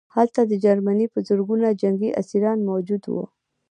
هلته 0.15 0.41
د 0.45 0.53
جرمني 0.63 1.07
په 1.13 1.19
زرګونه 1.27 1.67
جنګي 1.81 2.09
اسیران 2.21 2.59
موجود 2.69 3.03
وو 3.11 3.23